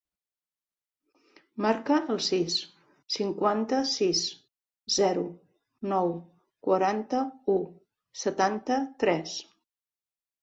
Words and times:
Marca 1.65 1.97
el 2.13 2.21
sis, 2.27 2.55
cinquanta-sis, 3.15 4.23
zero, 4.95 5.25
nou, 5.91 6.11
quaranta-u, 6.69 7.59
setanta-tres. 8.23 9.37